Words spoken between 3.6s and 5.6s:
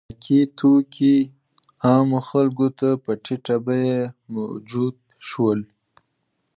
بیه موجود شول.